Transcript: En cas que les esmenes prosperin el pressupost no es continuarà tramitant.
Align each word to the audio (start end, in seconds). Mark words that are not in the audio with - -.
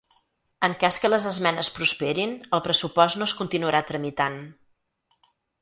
En 0.67 0.71
cas 0.83 0.95
que 1.03 1.11
les 1.11 1.27
esmenes 1.31 1.69
prosperin 1.75 2.33
el 2.59 2.65
pressupost 2.71 3.21
no 3.21 3.31
es 3.31 3.37
continuarà 3.43 3.85
tramitant. 3.93 4.45